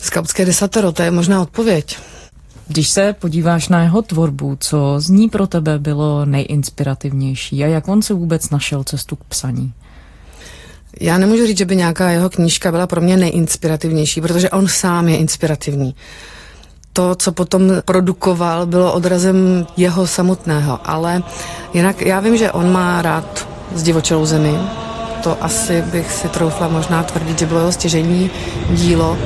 skautské 0.00 0.44
desatero, 0.44 0.92
to 0.92 1.02
je 1.02 1.10
možná 1.10 1.42
odpověď. 1.42 1.98
Když 2.68 2.88
se 2.88 3.12
podíváš 3.12 3.68
na 3.68 3.82
jeho 3.82 4.02
tvorbu, 4.02 4.56
co 4.60 4.94
z 4.98 5.08
ní 5.08 5.28
pro 5.28 5.46
tebe 5.46 5.78
bylo 5.78 6.24
nejinspirativnější 6.24 7.64
a 7.64 7.66
jak 7.66 7.88
on 7.88 8.02
se 8.02 8.14
vůbec 8.14 8.50
našel 8.50 8.84
cestu 8.84 9.16
k 9.16 9.24
psaní? 9.24 9.72
Já 11.00 11.18
nemůžu 11.18 11.46
říct, 11.46 11.58
že 11.58 11.64
by 11.64 11.76
nějaká 11.76 12.10
jeho 12.10 12.30
knížka 12.30 12.70
byla 12.70 12.86
pro 12.86 13.00
mě 13.00 13.16
nejinspirativnější, 13.16 14.20
protože 14.20 14.50
on 14.50 14.68
sám 14.68 15.08
je 15.08 15.16
inspirativní. 15.16 15.94
To, 16.92 17.14
co 17.14 17.32
potom 17.32 17.62
produkoval, 17.84 18.66
bylo 18.66 18.92
odrazem 18.92 19.66
jeho 19.76 20.06
samotného, 20.06 20.78
ale 20.84 21.22
jinak 21.74 22.02
já 22.02 22.20
vím, 22.20 22.36
že 22.36 22.52
on 22.52 22.72
má 22.72 23.02
rád 23.02 23.48
zdivočelou 23.74 24.26
zemi. 24.26 24.58
To 25.22 25.44
asi 25.44 25.82
bych 25.82 26.12
si 26.12 26.28
troufla 26.28 26.68
možná 26.68 27.02
tvrdit, 27.02 27.38
že 27.38 27.46
bylo 27.46 27.60
jeho 27.60 27.72
stěžení 27.72 28.30
dílo. 28.70 29.18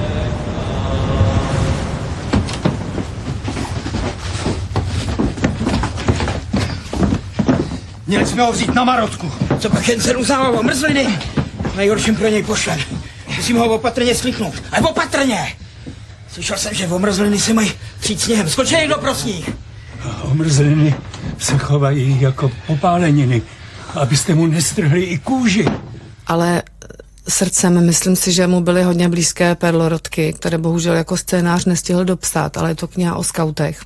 Měli 8.07 8.27
jsme 8.27 8.43
ho 8.43 8.53
vzít 8.53 8.75
na 8.75 8.85
Marotku. 8.85 9.33
Co 9.59 9.71
pak 9.71 9.89
jen 9.89 10.01
se 10.01 10.17
uznávalo 10.17 10.63
mrzliny? 10.63 11.19
Nejhorším 11.77 12.17
pro 12.17 12.29
něj 12.29 12.43
pošlem. 12.43 12.81
Musím 13.37 13.57
ho 13.57 13.75
opatrně 13.75 14.15
slíknout. 14.15 14.55
Ale 14.73 14.89
opatrně! 14.89 15.57
Slyšel 16.33 16.57
jsem, 16.57 16.75
že 16.75 16.89
omrzliny 16.89 17.39
si 17.39 17.53
mají 17.53 17.73
přijít 18.01 18.21
sněhem. 18.21 18.49
Skočí 18.49 18.75
někdo 18.75 18.99
pro 18.99 19.15
sníh. 19.15 19.51
Omrzliny 20.23 20.95
se 21.39 21.59
chovají 21.59 22.21
jako 22.21 22.51
popáleniny, 22.67 23.43
abyste 23.95 24.35
mu 24.35 24.47
nestrhli 24.47 25.03
i 25.03 25.19
kůži. 25.19 25.67
Ale 26.27 26.63
srdcem 27.29 27.87
myslím 27.87 28.17
si, 28.17 28.33
že 28.33 28.47
mu 28.47 28.61
byly 28.61 28.83
hodně 28.83 29.09
blízké 29.09 29.55
perlorodky, 29.55 30.33
které 30.33 30.59
bohužel 30.59 30.95
jako 30.95 31.17
scénář 31.17 31.65
nestihl 31.65 32.05
dopsat, 32.05 32.57
ale 32.57 32.71
je 32.71 32.75
to 32.75 32.89
kniha 32.89 33.17
o 33.17 33.25
skautech. 33.25 33.81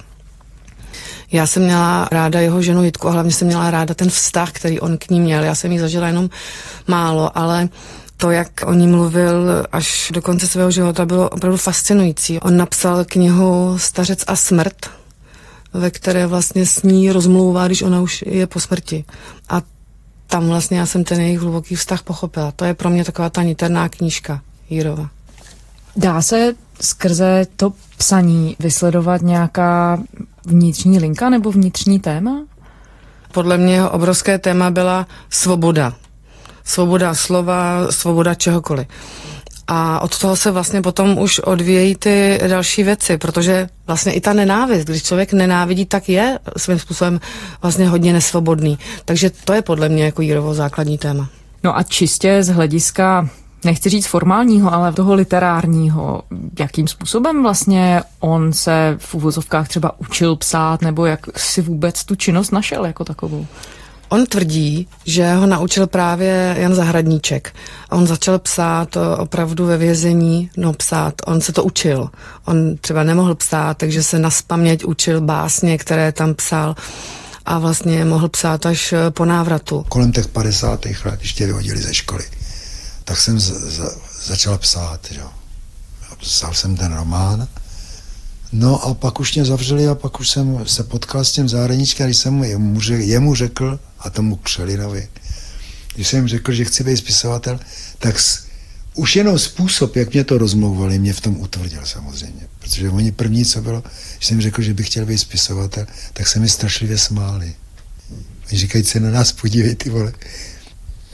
Já 1.32 1.46
jsem 1.46 1.62
měla 1.62 2.08
ráda 2.12 2.40
jeho 2.40 2.62
ženu 2.62 2.82
Jitku 2.82 3.08
a 3.08 3.10
hlavně 3.10 3.32
jsem 3.32 3.46
měla 3.48 3.70
ráda 3.70 3.94
ten 3.94 4.10
vztah, 4.10 4.52
který 4.52 4.80
on 4.80 4.98
k 4.98 5.10
ní 5.10 5.20
měl. 5.20 5.44
Já 5.44 5.54
jsem 5.54 5.72
jí 5.72 5.78
zažila 5.78 6.06
jenom 6.06 6.30
málo, 6.86 7.38
ale 7.38 7.68
to, 8.16 8.30
jak 8.30 8.48
o 8.66 8.74
ní 8.74 8.86
mluvil 8.86 9.66
až 9.72 10.10
do 10.14 10.22
konce 10.22 10.46
svého 10.46 10.70
života, 10.70 11.06
bylo 11.06 11.28
opravdu 11.28 11.56
fascinující. 11.56 12.40
On 12.40 12.56
napsal 12.56 13.04
knihu 13.04 13.78
Stařec 13.78 14.24
a 14.26 14.36
smrt, 14.36 14.90
ve 15.72 15.90
které 15.90 16.26
vlastně 16.26 16.66
s 16.66 16.82
ní 16.82 17.12
rozmlouvá, 17.12 17.66
když 17.66 17.82
ona 17.82 18.00
už 18.00 18.24
je 18.26 18.46
po 18.46 18.60
smrti. 18.60 19.04
A 19.48 19.62
tam 20.26 20.48
vlastně 20.48 20.78
já 20.78 20.86
jsem 20.86 21.04
ten 21.04 21.20
jejich 21.20 21.40
hluboký 21.40 21.74
vztah 21.74 22.02
pochopila. 22.02 22.52
To 22.52 22.64
je 22.64 22.74
pro 22.74 22.90
mě 22.90 23.04
taková 23.04 23.30
ta 23.30 23.42
niterná 23.42 23.88
knížka 23.88 24.40
Jírova. 24.70 25.08
Dá 25.96 26.22
se 26.22 26.54
skrze 26.80 27.46
to 27.56 27.72
psaní 27.96 28.56
vysledovat 28.58 29.22
nějaká 29.22 30.00
vnitřní 30.46 30.98
linka 30.98 31.30
nebo 31.30 31.52
vnitřní 31.52 32.00
téma? 32.00 32.42
Podle 33.32 33.58
mě 33.58 33.84
obrovské 33.84 34.38
téma 34.38 34.70
byla 34.70 35.06
svoboda. 35.30 35.92
Svoboda 36.64 37.14
slova, 37.14 37.86
svoboda 37.90 38.34
čehokoliv. 38.34 38.86
A 39.70 40.00
od 40.00 40.18
toho 40.18 40.36
se 40.36 40.50
vlastně 40.50 40.82
potom 40.82 41.18
už 41.18 41.38
odvíjejí 41.38 41.94
ty 41.94 42.40
další 42.48 42.82
věci, 42.82 43.18
protože 43.18 43.68
vlastně 43.86 44.12
i 44.12 44.20
ta 44.20 44.32
nenávist, 44.32 44.86
když 44.86 45.02
člověk 45.02 45.32
nenávidí, 45.32 45.86
tak 45.86 46.08
je 46.08 46.38
svým 46.56 46.78
způsobem 46.78 47.20
vlastně 47.62 47.88
hodně 47.88 48.12
nesvobodný. 48.12 48.78
Takže 49.04 49.30
to 49.30 49.52
je 49.52 49.62
podle 49.62 49.88
mě 49.88 50.04
jako 50.04 50.22
Jírovo 50.22 50.54
základní 50.54 50.98
téma. 50.98 51.28
No 51.64 51.78
a 51.78 51.82
čistě 51.82 52.42
z 52.42 52.48
hlediska 52.48 53.28
nechci 53.64 53.88
říct 53.88 54.06
formálního, 54.06 54.74
ale 54.74 54.92
toho 54.92 55.14
literárního. 55.14 56.22
Jakým 56.58 56.88
způsobem 56.88 57.42
vlastně 57.42 58.02
on 58.20 58.52
se 58.52 58.96
v 58.98 59.14
uvozovkách 59.14 59.68
třeba 59.68 60.00
učil 60.00 60.36
psát, 60.36 60.82
nebo 60.82 61.06
jak 61.06 61.20
si 61.36 61.62
vůbec 61.62 62.04
tu 62.04 62.14
činnost 62.14 62.50
našel 62.50 62.86
jako 62.86 63.04
takovou? 63.04 63.46
On 64.08 64.26
tvrdí, 64.26 64.88
že 65.04 65.34
ho 65.34 65.46
naučil 65.46 65.86
právě 65.86 66.56
Jan 66.58 66.74
Zahradníček. 66.74 67.54
On 67.90 68.06
začal 68.06 68.38
psát 68.38 68.96
opravdu 69.18 69.66
ve 69.66 69.76
vězení, 69.76 70.50
no 70.56 70.72
psát, 70.72 71.14
on 71.26 71.40
se 71.40 71.52
to 71.52 71.64
učil. 71.64 72.10
On 72.44 72.76
třeba 72.76 73.02
nemohl 73.02 73.34
psát, 73.34 73.78
takže 73.78 74.02
se 74.02 74.18
na 74.18 74.30
spaměť 74.30 74.84
učil 74.84 75.20
básně, 75.20 75.78
které 75.78 76.12
tam 76.12 76.34
psal 76.34 76.76
a 77.46 77.58
vlastně 77.58 78.04
mohl 78.04 78.28
psát 78.28 78.66
až 78.66 78.94
po 79.10 79.24
návratu. 79.24 79.84
Kolem 79.88 80.12
těch 80.12 80.26
50. 80.26 80.84
let, 81.04 81.20
ještě 81.20 81.46
vyhodili 81.46 81.78
ze 81.78 81.94
školy 81.94 82.24
tak 83.08 83.20
jsem 83.20 83.40
z, 83.40 83.44
z, 83.44 83.80
začal 84.26 84.58
psát. 84.58 85.08
Že? 85.10 85.20
Psal 86.20 86.54
jsem 86.54 86.76
ten 86.76 86.94
román. 86.94 87.48
No 88.52 88.82
a 88.84 88.94
pak 88.94 89.20
už 89.20 89.34
mě 89.34 89.44
zavřeli 89.44 89.88
a 89.88 89.94
pak 89.94 90.20
už 90.20 90.30
jsem 90.30 90.66
se 90.66 90.84
potkal 90.84 91.24
s 91.24 91.32
tím 91.32 91.48
zahraničkem, 91.48 92.06
když 92.06 92.16
jsem 92.16 92.44
jemu, 92.44 92.80
jemu 92.90 93.34
řekl, 93.34 93.80
a 93.98 94.10
tomu 94.10 94.36
Křelinovi, 94.36 95.08
když 95.94 96.08
jsem 96.08 96.28
řekl, 96.28 96.52
že 96.52 96.64
chci 96.64 96.84
být 96.84 96.96
spisovatel, 96.96 97.60
tak 97.98 98.20
s, 98.20 98.44
už 98.94 99.16
jenom 99.16 99.38
způsob, 99.38 99.96
jak 99.96 100.12
mě 100.12 100.24
to 100.24 100.38
rozmlouvali, 100.38 100.98
mě 100.98 101.12
v 101.12 101.20
tom 101.20 101.40
utvrdil 101.40 101.80
samozřejmě. 101.84 102.48
Protože 102.58 102.90
oni 102.90 103.12
první, 103.12 103.44
co 103.44 103.62
bylo, 103.62 103.82
když 104.16 104.26
jsem 104.26 104.40
řekl, 104.40 104.62
že 104.62 104.74
bych 104.74 104.86
chtěl 104.86 105.06
být 105.06 105.18
spisovatel, 105.18 105.86
tak 106.12 106.28
se 106.28 106.40
mi 106.40 106.48
strašlivě 106.48 106.98
smáli. 106.98 107.54
Oni 108.48 108.58
říkají 108.58 108.84
se 108.84 109.00
na 109.00 109.10
nás, 109.10 109.32
podívej 109.32 109.74
ty 109.74 109.90
vole, 109.90 110.12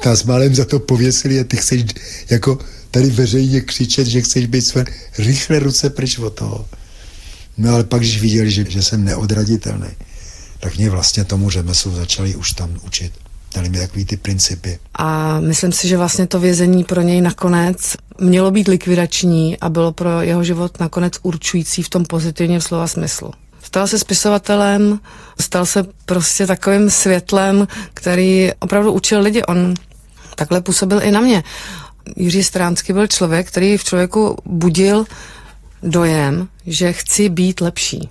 nás 0.06 0.25
málem 0.25 0.54
za 0.54 0.64
to 0.64 0.78
pověsili 0.80 1.40
a 1.40 1.44
ty 1.44 1.56
chceš 1.56 1.84
jako 2.30 2.58
tady 2.90 3.11
veřejně 3.11 3.61
křičet, 3.61 4.06
že 4.06 4.20
chceš 4.20 4.46
být 4.46 4.62
své 4.62 4.84
rychle 5.18 5.58
ruce 5.58 5.90
pryč 5.90 6.18
od 6.18 6.34
toho. 6.34 6.68
No 7.58 7.75
ale 7.75 7.84
pak, 7.84 8.00
když 8.00 8.20
viděli, 8.20 8.50
že, 8.50 8.64
že 8.68 8.82
jsem 8.82 9.04
neodraditelný, 9.04 9.88
tak 10.61 10.76
mě 10.76 10.90
vlastně 10.90 11.25
tomu 11.25 11.50
řemeslu 11.50 11.94
začali 11.94 12.37
už 12.37 12.52
tam 12.52 12.78
učit. 12.87 13.12
Dali 13.54 13.68
mi 13.68 13.78
takový 13.78 14.04
ty 14.04 14.16
principy. 14.16 14.78
A 14.94 15.40
myslím 15.40 15.73
si, 15.73 15.88
že 15.88 15.96
vlastně 15.96 16.26
to 16.26 16.40
vězení 16.40 16.84
pro 16.84 17.02
něj 17.02 17.20
nakonec 17.20 17.76
mělo 18.20 18.50
být 18.50 18.68
likvidační 18.68 19.58
a 19.61 19.68
bylo 19.68 19.92
pro 19.92 20.20
jeho 20.20 20.44
život 20.44 20.80
nakonec 20.80 21.12
určující 21.23 21.82
v 21.82 21.88
tom 21.88 22.04
pozitivním 22.04 22.61
slova 22.61 22.87
smyslu. 22.87 23.32
Stal 23.62 23.87
se 23.87 23.99
spisovatelem, 23.99 24.99
stal 25.40 25.66
se 25.66 25.87
prostě 26.04 26.46
takovým 26.46 26.90
světlem, 26.90 27.68
který 27.94 28.50
opravdu 28.58 28.92
učil 28.92 29.20
lidi. 29.20 29.42
On 29.42 29.75
takhle 30.35 30.61
působil 30.61 31.03
i 31.03 31.11
na 31.11 31.21
mě. 31.21 31.43
Jiří 32.17 32.45
Stránský 32.45 32.93
byl 32.93 33.07
člověk, 33.07 33.49
který 33.49 33.76
v 33.76 33.85
člověku 33.85 34.37
budil 34.45 35.05
dojem, 35.83 36.49
že 36.67 36.93
chci 36.93 37.29
být 37.29 37.61
lepší. 37.61 38.09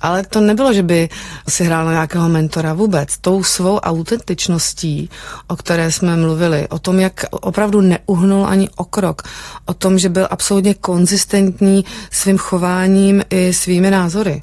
Ale 0.00 0.22
to 0.22 0.40
nebylo, 0.40 0.72
že 0.72 0.82
by 0.82 1.08
si 1.48 1.64
hrál 1.64 1.84
na 1.84 1.92
nějakého 1.92 2.28
mentora 2.28 2.74
vůbec. 2.74 3.18
Tou 3.18 3.42
svou 3.42 3.78
autentičností, 3.78 5.10
o 5.46 5.56
které 5.56 5.92
jsme 5.92 6.16
mluvili, 6.16 6.68
o 6.68 6.78
tom, 6.78 7.00
jak 7.00 7.24
opravdu 7.30 7.80
neuhnul 7.80 8.46
ani 8.46 8.68
o 8.76 8.84
krok, 8.84 9.22
o 9.64 9.74
tom, 9.74 9.98
že 9.98 10.08
byl 10.08 10.28
absolutně 10.30 10.74
konzistentní 10.74 11.84
svým 12.10 12.38
chováním 12.38 13.22
i 13.30 13.52
svými 13.52 13.90
názory, 13.90 14.42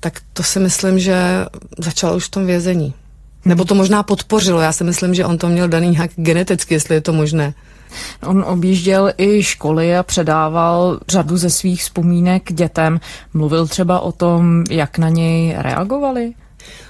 tak 0.00 0.20
to 0.32 0.42
si 0.42 0.60
myslím, 0.60 0.98
že 0.98 1.16
začalo 1.78 2.16
už 2.16 2.24
v 2.24 2.30
tom 2.30 2.46
vězení. 2.46 2.94
Nebo 3.44 3.64
to 3.64 3.74
možná 3.74 4.02
podpořilo. 4.02 4.60
Já 4.60 4.72
si 4.72 4.84
myslím, 4.84 5.14
že 5.14 5.24
on 5.24 5.38
to 5.38 5.48
měl 5.48 5.68
daný 5.68 5.90
nějak 5.90 6.10
geneticky, 6.16 6.74
jestli 6.74 6.94
je 6.94 7.00
to 7.00 7.12
možné. 7.12 7.54
On 8.26 8.44
objížděl 8.46 9.12
i 9.18 9.42
školy 9.42 9.96
a 9.96 10.02
předával 10.02 11.00
řadu 11.08 11.36
ze 11.36 11.50
svých 11.50 11.82
vzpomínek 11.82 12.52
dětem. 12.52 13.00
Mluvil 13.34 13.66
třeba 13.66 14.00
o 14.00 14.12
tom, 14.12 14.64
jak 14.70 14.98
na 14.98 15.08
něj 15.08 15.54
reagovali? 15.58 16.32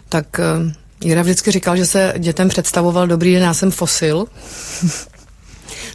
Tak 0.08 0.40
eh, 0.40 0.74
Jira 1.04 1.22
vždycky 1.22 1.50
říkal, 1.50 1.76
že 1.76 1.86
se 1.86 2.14
dětem 2.18 2.48
představoval 2.48 3.06
dobrý 3.06 3.34
den, 3.34 3.42
já 3.42 3.54
jsem 3.54 3.70
fosil. 3.70 4.26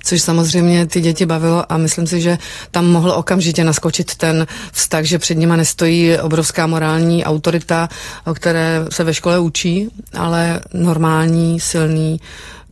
Což 0.04 0.22
samozřejmě 0.22 0.86
ty 0.86 1.02
děti 1.02 1.26
bavilo 1.26 1.72
a 1.72 1.78
myslím 1.78 2.08
si, 2.08 2.22
že 2.22 2.38
tam 2.72 2.86
mohl 2.86 3.12
okamžitě 3.12 3.64
naskočit 3.64 4.16
ten 4.16 4.48
vztah, 4.72 5.04
že 5.04 5.20
před 5.20 5.36
nima 5.36 5.56
nestojí 5.56 6.18
obrovská 6.18 6.68
morální 6.68 7.26
autorita, 7.26 7.90
o 8.26 8.34
které 8.34 8.86
se 8.92 9.04
ve 9.04 9.14
škole 9.14 9.40
učí, 9.40 9.90
ale 10.14 10.62
normální, 10.74 11.60
silný 11.60 12.20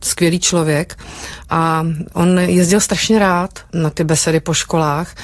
skvělý 0.04 0.40
člověk. 0.40 0.98
A 1.50 1.86
on 2.12 2.38
jezdil 2.38 2.80
strašně 2.80 3.18
rád 3.18 3.58
na 3.72 3.90
ty 3.90 4.04
besedy 4.04 4.40
po 4.40 4.54
školách, 4.54 5.14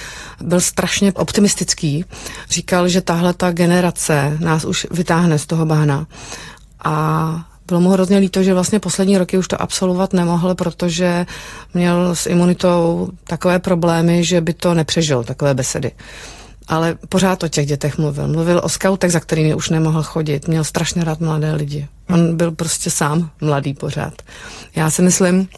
byl 0.43 0.61
strašně 0.61 1.13
optimistický, 1.13 2.05
říkal, 2.51 2.89
že 2.89 3.01
tahle 3.01 3.35
ta 3.35 3.51
generace 3.53 4.37
nás 4.41 4.65
už 4.65 4.87
vytáhne 4.91 5.39
z 5.39 5.47
toho 5.47 5.67
bahna. 5.67 6.07
A 6.85 7.50
bylo 7.71 7.81
mu 7.81 7.91
hrozně 7.91 8.19
líto, 8.19 8.43
že 8.43 8.55
vlastně 8.55 8.81
poslední 8.81 9.19
roky 9.19 9.39
už 9.39 9.49
to 9.49 9.63
absolvovat 9.63 10.13
nemohl, 10.13 10.55
protože 10.55 11.27
měl 11.75 12.15
s 12.15 12.27
imunitou 12.27 13.09
takové 13.25 13.59
problémy, 13.59 14.25
že 14.25 14.41
by 14.41 14.53
to 14.55 14.75
nepřežil, 14.75 15.25
takové 15.25 15.55
besedy. 15.55 15.91
Ale 16.69 16.99
pořád 17.09 17.43
o 17.43 17.49
těch 17.49 17.67
dětech 17.67 17.99
mluvil. 17.99 18.29
Mluvil 18.29 18.61
o 18.65 18.69
skautech, 18.69 19.13
za 19.13 19.21
kterými 19.21 19.55
už 19.55 19.71
nemohl 19.71 20.03
chodit. 20.03 20.49
Měl 20.49 20.65
strašně 20.65 21.05
rád 21.05 21.21
mladé 21.21 21.55
lidi. 21.55 21.89
On 22.09 22.37
byl 22.37 22.51
prostě 22.51 22.91
sám 22.91 23.31
mladý 23.41 23.75
pořád. 23.75 24.23
Já 24.77 24.91
si 24.91 25.03
myslím, 25.03 25.49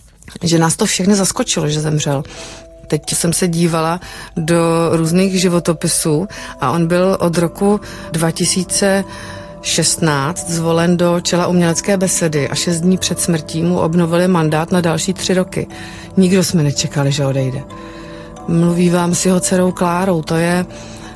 že 0.43 0.59
nás 0.59 0.77
to 0.77 0.87
všechny 0.87 1.15
zaskočilo, 1.15 1.69
že 1.69 1.81
zemřel. 1.81 2.23
Teď 2.87 3.03
jsem 3.15 3.33
se 3.33 3.49
dívala 3.49 4.01
do 4.37 4.91
různých 4.93 5.41
životopisů 5.41 6.29
a 6.61 6.71
on 6.71 6.87
byl 6.87 7.17
od 7.21 7.39
roku 7.39 7.81
2000 8.13 9.05
16 9.63 10.51
zvolen 10.51 10.97
do 10.97 11.21
čela 11.21 11.47
umělecké 11.47 11.97
besedy 11.97 12.49
a 12.49 12.55
šest 12.55 12.81
dní 12.81 12.99
před 12.99 13.21
smrtí 13.21 13.63
mu 13.63 13.79
obnovili 13.79 14.29
mandát 14.29 14.73
na 14.73 14.81
další 14.81 15.13
tři 15.13 15.35
roky. 15.35 15.67
Nikdo 16.17 16.45
jsme 16.45 16.63
nečekali, 16.63 17.13
že 17.13 17.27
odejde. 17.27 17.63
Mluví 18.49 18.91
vám 18.91 19.15
s 19.15 19.27
jeho 19.27 19.41
dcerou 19.41 19.73
Klárou, 19.73 20.23
to 20.23 20.35
je... 20.35 20.67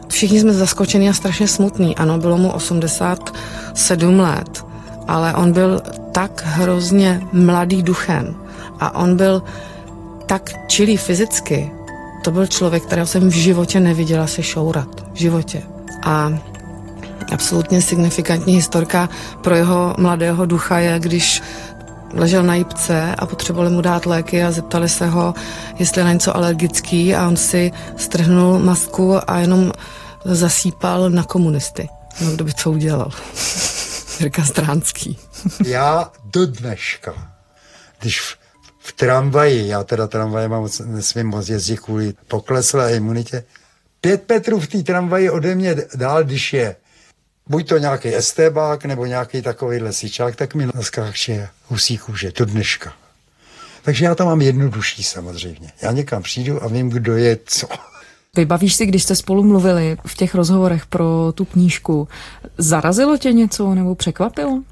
Všichni 0.09 0.41
jsme 0.41 0.53
zaskočeni 0.53 1.09
a 1.09 1.13
strašně 1.13 1.49
smutný. 1.49 1.97
Ano, 1.97 2.19
bylo 2.19 2.39
mu 2.39 2.51
87 2.53 4.21
let, 4.21 4.65
ale 5.09 5.35
on 5.35 5.53
byl 5.53 5.83
tak 6.13 6.43
hrozně 6.47 7.23
mladý 7.33 7.83
duchem 7.83 8.35
a 8.81 8.95
on 8.95 9.17
byl 9.17 9.43
tak 10.27 10.51
čilý 10.67 10.97
fyzicky. 10.97 11.71
To 12.25 12.31
byl 12.31 12.47
člověk, 12.47 12.83
kterého 12.83 13.07
jsem 13.07 13.29
v 13.29 13.35
životě 13.35 13.81
neviděla 13.81 14.27
se 14.27 14.43
šourat. 14.43 14.89
V 15.13 15.19
životě. 15.19 15.63
A 16.05 16.33
absolutně 17.33 17.83
signifikantní 17.83 18.55
historka 18.55 19.09
pro 19.43 19.55
jeho 19.55 19.95
mladého 19.99 20.47
ducha 20.47 20.79
je, 20.79 20.99
když 20.99 21.43
ležel 22.13 22.43
na 22.43 22.55
jipce 22.55 23.15
a 23.19 23.27
potřebovali 23.27 23.71
mu 23.71 23.81
dát 23.81 24.07
léky 24.07 24.45
a 24.45 24.51
zeptali 24.51 24.89
se 24.89 25.07
ho, 25.07 25.35
jestli 25.79 26.01
je 26.01 26.05
na 26.05 26.13
něco 26.13 26.37
alergický 26.37 27.15
a 27.15 27.29
on 27.29 27.37
si 27.37 27.73
strhnul 27.97 28.59
masku 28.59 29.31
a 29.31 29.39
jenom 29.39 29.73
zasípal 30.25 31.11
na 31.11 31.23
komunisty. 31.23 31.89
No, 32.21 32.31
kdo 32.33 32.45
by 32.45 32.53
to 32.53 32.71
udělal? 32.71 33.11
Jirka 34.21 34.45
Stránský. 34.45 35.19
Já 35.65 36.11
do 36.25 36.47
dneška, 36.47 37.33
když 38.01 38.21
v, 38.21 38.37
v 38.79 38.93
tramvaji, 38.93 39.69
já 39.69 39.85
teda 39.85 40.07
tramvaje 40.07 40.49
mám 40.49 40.69
nesmím 40.85 41.27
moc 41.27 41.49
jezdit 41.49 41.81
kvůli 41.81 42.15
pokleslé 42.29 42.97
imunitě, 42.97 43.45
pět 44.01 44.29
metrů 44.29 44.61
v 44.61 44.67
té 44.67 44.83
tramvaji 44.83 45.31
ode 45.31 45.55
mě 45.55 45.77
dál, 45.95 46.25
když 46.25 46.53
je 46.53 46.77
buď 47.49 47.69
to 47.69 47.79
nějaký 47.79 48.17
estébák 48.17 48.85
nebo 48.85 49.07
nějaký 49.07 49.43
takovýhle 49.43 49.93
sičák, 49.93 50.37
tak 50.37 50.55
mi 50.55 50.67
naskáče 50.75 51.49
husí 51.69 51.99
kůže 51.99 52.33
do 52.39 52.45
dneška. 52.45 52.93
Takže 53.83 54.05
já 54.05 54.15
to 54.15 54.25
mám 54.25 54.43
jednodušší 54.43 55.05
samozřejmě. 55.05 55.73
Já 55.83 55.93
někam 55.93 56.23
přijdu 56.23 56.65
a 56.65 56.69
vím, 56.69 56.91
kdo 56.91 57.17
je 57.17 57.39
co. 57.45 57.67
Vybavíš 58.37 58.75
si, 58.75 58.87
když 58.87 59.03
jste 59.03 59.17
spolu 59.17 59.43
mluvili 59.43 59.97
v 60.07 60.15
těch 60.15 60.35
rozhovorech 60.35 60.87
pro 60.87 61.33
tu 61.35 61.45
knížku, 61.45 62.09
zarazilo 62.59 63.19
tě 63.19 63.33
něco 63.33 63.75
nebo 63.75 63.95
překvapilo? 63.95 64.63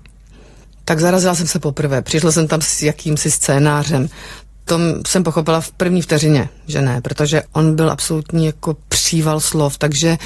Tak 0.85 1.01
zarazila 1.01 1.35
jsem 1.35 1.47
se 1.47 1.59
poprvé. 1.59 2.03
Přišla 2.03 2.33
jsem 2.33 2.49
tam 2.49 2.61
s 2.61 2.83
jakýmsi 2.83 3.31
scénářem. 3.31 4.09
To 4.65 4.79
jsem 5.07 5.25
pochopila 5.25 5.61
v 5.61 5.71
první 5.71 6.03
vteřině, 6.03 6.49
že 6.67 6.83
ne, 6.83 7.01
protože 7.01 7.43
on 7.53 7.77
byl 7.77 7.91
absolutní 7.91 8.47
jako 8.47 8.77
příval 8.89 9.41
slov, 9.41 9.79
takže 9.79 10.19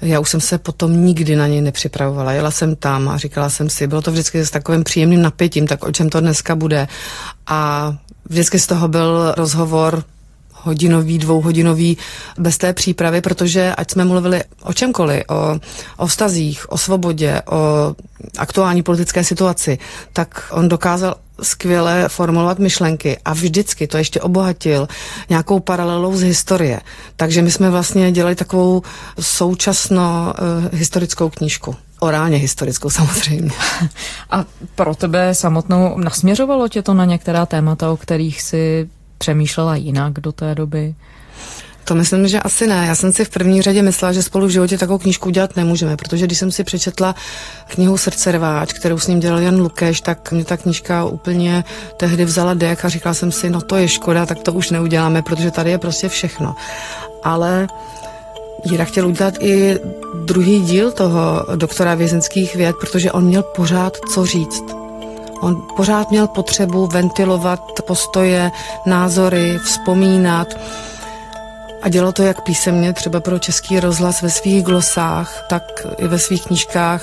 já 0.00 0.20
už 0.20 0.30
jsem 0.30 0.40
se 0.40 0.58
potom 0.58 1.04
nikdy 1.04 1.36
na 1.36 1.46
něj 1.46 1.60
nepřipravovala. 1.60 2.32
Jela 2.32 2.50
jsem 2.50 2.76
tam 2.76 3.08
a 3.08 3.18
říkala 3.18 3.50
jsem 3.50 3.70
si, 3.70 3.86
bylo 3.86 4.02
to 4.02 4.10
vždycky 4.12 4.40
s 4.40 4.50
takovým 4.50 4.84
příjemným 4.84 5.22
napětím, 5.22 5.66
tak 5.66 5.84
o 5.84 5.92
čem 5.92 6.08
to 6.08 6.20
dneska 6.20 6.56
bude. 6.56 6.88
A 7.46 7.94
vždycky 8.28 8.58
z 8.58 8.66
toho 8.66 8.88
byl 8.88 9.32
rozhovor 9.36 10.04
hodinový, 10.62 11.18
dvouhodinový 11.18 11.96
bez 12.38 12.58
té 12.58 12.72
přípravy, 12.72 13.20
protože 13.20 13.74
ať 13.74 13.90
jsme 13.90 14.04
mluvili 14.04 14.44
o 14.62 14.72
čemkoliv, 14.72 15.22
o, 15.28 15.60
o 15.96 16.06
vztazích, 16.06 16.72
o 16.72 16.78
svobodě, 16.78 17.42
o 17.50 17.94
aktuální 18.38 18.82
politické 18.82 19.24
situaci, 19.24 19.78
tak 20.12 20.48
on 20.50 20.68
dokázal 20.68 21.14
skvěle 21.42 22.08
formulovat 22.08 22.58
myšlenky 22.58 23.18
a 23.24 23.32
vždycky 23.32 23.86
to 23.86 23.98
ještě 23.98 24.20
obohatil 24.20 24.88
nějakou 25.28 25.60
paralelou 25.60 26.16
z 26.16 26.20
historie. 26.20 26.80
Takže 27.16 27.42
my 27.42 27.50
jsme 27.50 27.70
vlastně 27.70 28.12
dělali 28.12 28.34
takovou 28.34 28.82
současno 29.20 30.34
uh, 30.38 30.78
historickou 30.78 31.30
knížku. 31.30 31.76
Orálně 32.00 32.36
historickou 32.36 32.90
samozřejmě. 33.00 33.50
A 34.30 34.44
pro 34.74 34.94
tebe 34.94 35.34
samotnou 35.34 35.98
nasměřovalo 35.98 36.68
tě 36.68 36.82
to 36.82 36.94
na 36.94 37.04
některá 37.04 37.46
témata, 37.46 37.90
o 37.90 37.96
kterých 37.96 38.42
si 38.42 38.88
přemýšlela 39.18 39.76
jinak 39.76 40.12
do 40.12 40.32
té 40.32 40.54
doby? 40.54 40.94
To 41.88 41.94
myslím, 41.94 42.28
že 42.28 42.40
asi 42.40 42.66
ne. 42.66 42.86
Já 42.86 42.94
jsem 42.94 43.12
si 43.12 43.24
v 43.24 43.28
první 43.28 43.62
řadě 43.62 43.82
myslela, 43.82 44.12
že 44.12 44.22
spolu 44.22 44.46
v 44.46 44.50
životě 44.50 44.78
takovou 44.78 44.98
knížku 44.98 45.28
udělat 45.28 45.56
nemůžeme, 45.56 45.96
protože 45.96 46.26
když 46.26 46.38
jsem 46.38 46.52
si 46.52 46.64
přečetla 46.64 47.14
knihu 47.68 47.96
Srdcerváč, 47.96 48.72
kterou 48.72 48.98
s 48.98 49.06
ním 49.06 49.20
dělal 49.20 49.40
Jan 49.40 49.60
Lukeš, 49.60 50.00
tak 50.00 50.32
mě 50.32 50.44
ta 50.44 50.56
knížka 50.56 51.04
úplně 51.04 51.64
tehdy 51.96 52.24
vzala 52.24 52.54
dech 52.54 52.84
a 52.84 52.88
říkala 52.88 53.14
jsem 53.14 53.32
si, 53.32 53.50
no 53.50 53.60
to 53.60 53.76
je 53.76 53.88
škoda, 53.88 54.26
tak 54.26 54.38
to 54.38 54.52
už 54.52 54.70
neuděláme, 54.70 55.22
protože 55.22 55.50
tady 55.50 55.70
je 55.70 55.78
prostě 55.78 56.08
všechno. 56.08 56.54
Ale 57.24 57.66
Jira 58.64 58.84
chtěl 58.84 59.06
udělat 59.06 59.34
i 59.40 59.78
druhý 60.24 60.60
díl 60.60 60.92
toho 60.92 61.46
doktora 61.56 61.94
vězenských 61.94 62.56
věd, 62.56 62.76
protože 62.80 63.12
on 63.12 63.24
měl 63.24 63.42
pořád 63.42 63.92
co 64.14 64.26
říct. 64.26 64.64
On 65.40 65.66
pořád 65.76 66.10
měl 66.10 66.26
potřebu 66.26 66.86
ventilovat 66.86 67.60
postoje, 67.86 68.50
názory, 68.86 69.58
vzpomínat. 69.64 70.48
A 71.82 71.88
dělal 71.88 72.12
to 72.12 72.22
jak 72.22 72.42
písemně, 72.42 72.92
třeba 72.92 73.20
pro 73.20 73.38
Český 73.38 73.80
rozhlas 73.80 74.22
ve 74.22 74.30
svých 74.30 74.64
glosách, 74.64 75.46
tak 75.48 75.86
i 75.98 76.08
ve 76.08 76.18
svých 76.18 76.46
knížkách, 76.46 77.02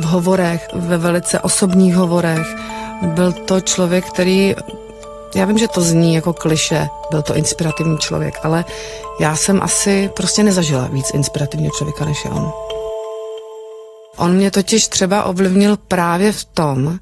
v 0.00 0.04
hovorech, 0.04 0.68
ve 0.72 0.98
velice 0.98 1.40
osobních 1.40 1.94
hovorech. 1.94 2.46
Byl 3.02 3.32
to 3.32 3.60
člověk, 3.60 4.04
který, 4.06 4.54
já 5.34 5.44
vím, 5.44 5.58
že 5.58 5.68
to 5.68 5.80
zní 5.80 6.14
jako 6.14 6.32
kliše, 6.32 6.88
byl 7.10 7.22
to 7.22 7.34
inspirativní 7.34 7.98
člověk, 7.98 8.34
ale 8.42 8.64
já 9.20 9.36
jsem 9.36 9.62
asi 9.62 10.10
prostě 10.16 10.42
nezažila 10.42 10.86
víc 10.86 11.10
inspirativního 11.14 11.72
člověka 11.78 12.04
než 12.04 12.24
je 12.24 12.30
on. 12.30 12.52
On 14.16 14.32
mě 14.32 14.50
totiž 14.50 14.88
třeba 14.88 15.24
ovlivnil 15.24 15.76
právě 15.76 16.32
v 16.32 16.44
tom 16.44 16.98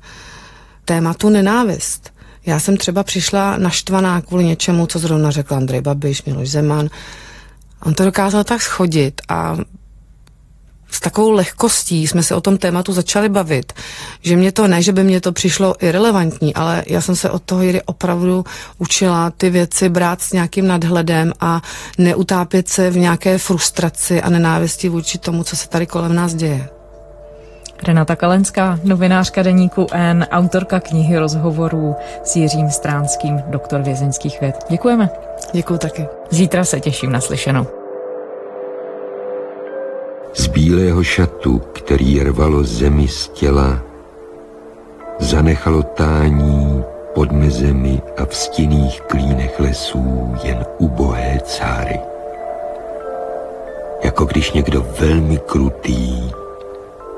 tématu 0.84 1.28
nenávist. 1.28 2.12
Já 2.46 2.60
jsem 2.60 2.76
třeba 2.76 3.02
přišla 3.02 3.56
naštvaná 3.56 4.20
kvůli 4.20 4.44
něčemu, 4.44 4.86
co 4.86 4.98
zrovna 4.98 5.30
řekl 5.30 5.54
Andrej 5.54 5.80
Babiš, 5.80 6.24
Miloš 6.24 6.50
Zeman. 6.50 6.88
On 7.82 7.94
to 7.94 8.04
dokázal 8.04 8.44
tak 8.44 8.62
schodit 8.62 9.20
a 9.28 9.56
s 10.90 11.00
takovou 11.00 11.30
lehkostí 11.30 12.06
jsme 12.06 12.22
se 12.22 12.34
o 12.34 12.40
tom 12.40 12.58
tématu 12.58 12.92
začali 12.92 13.28
bavit, 13.28 13.72
že 14.22 14.36
mě 14.36 14.52
to 14.52 14.66
ne, 14.66 14.82
že 14.82 14.92
by 14.92 15.04
mě 15.04 15.20
to 15.20 15.32
přišlo 15.32 15.74
irrelevantní, 15.80 16.54
ale 16.54 16.84
já 16.86 17.00
jsem 17.00 17.16
se 17.16 17.30
od 17.30 17.42
toho 17.42 17.62
Jiry 17.62 17.82
opravdu 17.82 18.44
učila 18.78 19.30
ty 19.30 19.50
věci 19.50 19.88
brát 19.88 20.22
s 20.22 20.32
nějakým 20.32 20.66
nadhledem 20.66 21.32
a 21.40 21.62
neutápět 21.98 22.68
se 22.68 22.90
v 22.90 22.96
nějaké 22.96 23.38
frustraci 23.38 24.22
a 24.22 24.30
nenávisti 24.30 24.88
vůči 24.88 25.18
tomu, 25.18 25.44
co 25.44 25.56
se 25.56 25.68
tady 25.68 25.86
kolem 25.86 26.14
nás 26.14 26.34
děje. 26.34 26.79
Renata 27.86 28.16
Kalenská, 28.16 28.78
novinářka 28.84 29.42
deníku 29.42 29.86
N, 29.92 30.26
autorka 30.30 30.80
knihy 30.80 31.18
rozhovorů 31.18 31.96
s 32.24 32.36
Jiřím 32.36 32.70
Stránským, 32.70 33.42
doktor 33.46 33.82
vězeňských 33.82 34.40
věd. 34.40 34.56
Děkujeme. 34.70 35.10
Děkuji 35.52 35.78
taky. 35.78 36.06
Zítra 36.30 36.64
se 36.64 36.80
těším 36.80 37.12
na 37.12 37.20
slyšenou. 37.20 37.66
Z 40.34 40.46
bílého 40.46 41.02
šatu, 41.04 41.58
který 41.58 42.22
rvalo 42.22 42.64
zemi 42.64 43.08
z 43.08 43.28
těla, 43.28 43.80
zanechalo 45.18 45.82
tání 45.82 46.84
pod 47.14 47.32
mezemi 47.32 48.02
a 48.16 48.24
v 48.24 48.34
stinných 48.34 49.00
klínech 49.00 49.60
lesů 49.60 50.34
jen 50.42 50.66
ubohé 50.78 51.38
cáry. 51.44 52.00
Jako 54.04 54.24
když 54.24 54.52
někdo 54.52 54.86
velmi 55.00 55.38
krutý 55.38 56.30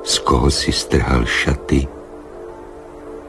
z 0.04 0.18
koho 0.18 0.50
si 0.50 0.72
strhal 0.72 1.24
šaty 1.24 1.88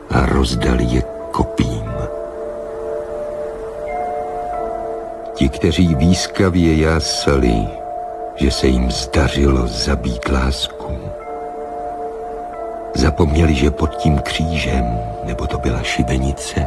a 0.09 0.25
rozdal 0.25 0.81
je 0.81 1.01
kopím. 1.31 1.93
Ti, 5.33 5.49
kteří 5.49 5.95
výskavě 5.95 6.77
jásali, 6.77 7.67
že 8.35 8.51
se 8.51 8.67
jim 8.67 8.91
zdařilo 8.91 9.67
zabít 9.67 10.29
lásku, 10.29 10.97
zapomněli, 12.95 13.55
že 13.55 13.71
pod 13.71 13.95
tím 13.95 14.17
křížem, 14.19 14.99
nebo 15.23 15.47
to 15.47 15.57
byla 15.57 15.81
šibenice, 15.83 16.65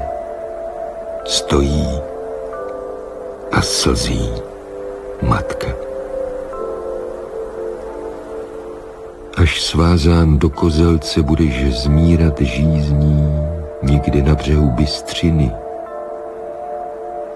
stojí 1.24 2.00
a 3.52 3.62
slzí 3.62 4.30
matka. 5.22 5.85
Až 9.36 9.62
svázán 9.62 10.38
do 10.38 10.50
kozelce 10.50 11.22
budeš 11.22 11.82
zmírat 11.84 12.40
žízní 12.40 13.28
někde 13.82 14.22
na 14.22 14.34
břehu 14.34 14.70
bystřiny 14.70 15.52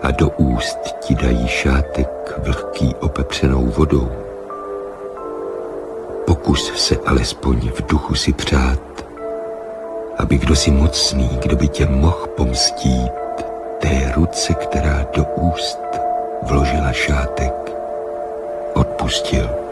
a 0.02 0.10
do 0.10 0.28
úst 0.28 0.78
ti 1.00 1.14
dají 1.14 1.48
šátek 1.48 2.08
vlhký 2.44 2.94
opepřenou 3.00 3.66
vodou. 3.66 4.08
Pokus 6.26 6.72
se 6.76 6.96
alespoň 7.06 7.70
v 7.70 7.86
duchu 7.86 8.14
si 8.14 8.32
přát, 8.32 9.04
aby 10.18 10.38
kdo 10.38 10.56
si 10.56 10.70
mocný, 10.70 11.30
kdo 11.42 11.56
by 11.56 11.68
tě 11.68 11.86
mohl 11.86 12.26
pomstít, 12.36 13.12
té 13.80 14.12
ruce, 14.16 14.54
která 14.54 15.06
do 15.16 15.24
úst 15.24 15.78
vložila 16.42 16.92
šátek, 16.92 17.72
odpustil. 18.74 19.69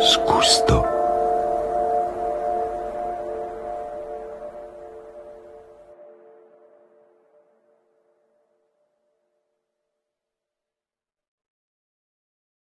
Zkus 0.00 0.66
to. 0.66 0.93